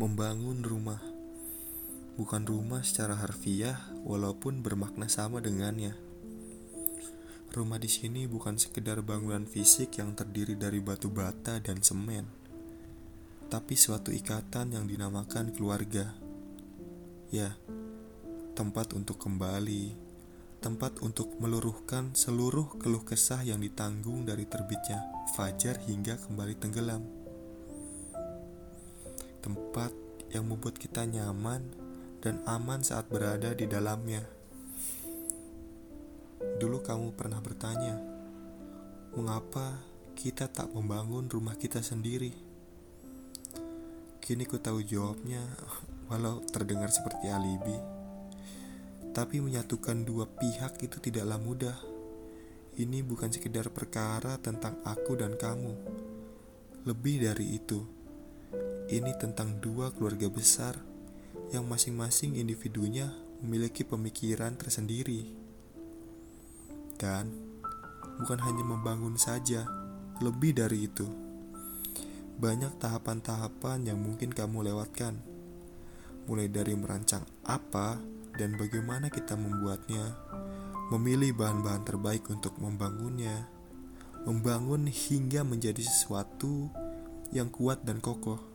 Membangun 0.00 0.60
rumah 0.66 1.14
bukan 2.14 2.46
rumah 2.46 2.82
secara 2.86 3.18
harfiah, 3.18 3.78
walaupun 4.06 4.62
bermakna 4.62 5.10
sama 5.10 5.42
dengannya. 5.42 5.98
Rumah 7.50 7.78
di 7.78 7.90
sini 7.90 8.26
bukan 8.26 8.58
sekedar 8.58 9.02
bangunan 9.02 9.46
fisik 9.46 9.98
yang 9.98 10.14
terdiri 10.14 10.58
dari 10.58 10.78
batu 10.82 11.10
bata 11.10 11.58
dan 11.62 11.82
semen, 11.82 12.26
tapi 13.50 13.74
suatu 13.78 14.10
ikatan 14.10 14.74
yang 14.74 14.86
dinamakan 14.86 15.54
keluarga. 15.54 16.14
Ya, 17.30 17.58
tempat 18.54 18.94
untuk 18.94 19.18
kembali, 19.22 19.94
tempat 20.62 21.02
untuk 21.02 21.34
meluruhkan 21.42 22.14
seluruh 22.14 22.78
keluh 22.78 23.02
kesah 23.02 23.42
yang 23.42 23.58
ditanggung 23.58 24.22
dari 24.22 24.46
terbitnya 24.46 25.02
fajar 25.34 25.82
hingga 25.82 26.18
kembali 26.26 26.54
tenggelam 26.58 27.23
tempat 29.44 29.92
yang 30.32 30.48
membuat 30.48 30.80
kita 30.80 31.04
nyaman 31.04 31.68
dan 32.24 32.40
aman 32.48 32.80
saat 32.80 33.04
berada 33.12 33.52
di 33.52 33.68
dalamnya. 33.68 34.24
Dulu 36.56 36.80
kamu 36.80 37.12
pernah 37.12 37.44
bertanya, 37.44 38.00
mengapa 39.12 39.76
kita 40.16 40.48
tak 40.48 40.72
membangun 40.72 41.28
rumah 41.28 41.60
kita 41.60 41.84
sendiri? 41.84 42.32
Kini 44.24 44.48
ku 44.48 44.56
tahu 44.56 44.80
jawabnya, 44.80 45.44
walau 46.08 46.40
terdengar 46.48 46.88
seperti 46.88 47.28
alibi. 47.28 47.76
Tapi 49.12 49.44
menyatukan 49.44 50.08
dua 50.08 50.24
pihak 50.24 50.80
itu 50.80 50.96
tidaklah 51.04 51.36
mudah. 51.36 51.76
Ini 52.80 53.04
bukan 53.04 53.28
sekedar 53.28 53.68
perkara 53.70 54.40
tentang 54.40 54.80
aku 54.82 55.14
dan 55.20 55.36
kamu. 55.36 55.76
Lebih 56.88 57.28
dari 57.28 57.60
itu, 57.60 58.03
ini 58.88 59.16
tentang 59.16 59.64
dua 59.64 59.88
keluarga 59.96 60.28
besar 60.28 60.76
yang 61.48 61.64
masing-masing 61.64 62.36
individunya 62.36 63.08
memiliki 63.40 63.80
pemikiran 63.80 64.60
tersendiri. 64.60 65.32
Dan 67.00 67.32
bukan 68.20 68.40
hanya 68.44 68.64
membangun 68.64 69.16
saja, 69.16 69.64
lebih 70.20 70.56
dari 70.56 70.84
itu. 70.84 71.08
Banyak 72.36 72.76
tahapan-tahapan 72.76 73.88
yang 73.88 73.98
mungkin 74.00 74.34
kamu 74.34 74.68
lewatkan. 74.72 75.16
Mulai 76.28 76.48
dari 76.52 76.76
merancang 76.76 77.24
apa 77.44 78.00
dan 78.36 78.56
bagaimana 78.60 79.08
kita 79.08 79.36
membuatnya, 79.36 80.12
memilih 80.92 81.36
bahan-bahan 81.36 81.84
terbaik 81.88 82.28
untuk 82.28 82.56
membangunnya, 82.60 83.48
membangun 84.28 84.88
hingga 84.88 85.44
menjadi 85.44 85.84
sesuatu 85.84 86.68
yang 87.32 87.52
kuat 87.52 87.84
dan 87.84 88.00
kokoh 88.00 88.53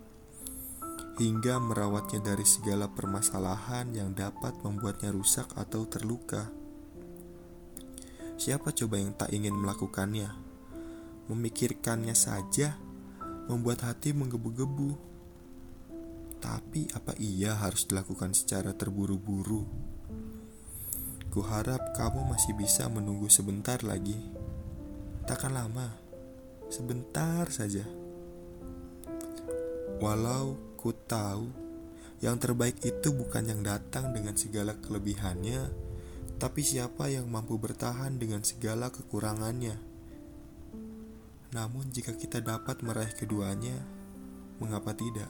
hingga 1.20 1.59
merawatnya 1.59 2.23
dari 2.23 2.48
segala 2.48 2.88
permasalahan 2.88 3.92
yang 3.92 4.16
dapat 4.16 4.56
membuatnya 4.64 5.12
rusak 5.12 5.52
atau 5.59 5.84
terluka. 5.84 6.48
Siapa 8.39 8.72
coba 8.72 8.95
yang 9.03 9.12
tak 9.12 9.36
ingin 9.36 9.52
melakukannya? 9.52 10.31
Memikirkannya 11.28 12.16
saja 12.16 12.80
membuat 13.52 13.84
hati 13.84 14.16
menggebu-gebu. 14.16 14.95
Tapi 16.40 16.88
apa 16.95 17.12
ia 17.20 17.52
harus 17.52 17.84
dilakukan 17.84 18.31
secara 18.31 18.72
terburu-buru? 18.72 19.67
Kuharap 21.36 22.00
kamu 22.00 22.31
masih 22.31 22.56
bisa 22.56 22.88
menunggu 22.88 23.28
sebentar 23.28 23.84
lagi. 23.84 24.16
Takkan 25.28 25.52
lama, 25.52 26.00
sebentar 26.72 27.44
saja. 27.52 27.84
Walau 30.00 30.69
Ku 30.80 30.95
tahu 30.95 31.52
yang 32.23 32.39
terbaik 32.39 32.80
itu 32.88 33.11
bukan 33.11 33.52
yang 33.52 33.59
datang 33.67 34.16
dengan 34.16 34.39
segala 34.39 34.80
kelebihannya, 34.80 35.67
tapi 36.39 36.63
siapa 36.63 37.11
yang 37.11 37.27
mampu 37.27 37.59
bertahan 37.59 38.16
dengan 38.16 38.47
segala 38.47 38.88
kekurangannya. 38.88 39.75
Namun, 41.51 41.91
jika 41.91 42.16
kita 42.16 42.40
dapat 42.40 42.79
meraih 42.79 43.12
keduanya, 43.12 43.75
mengapa 44.63 44.95
tidak? 44.95 45.28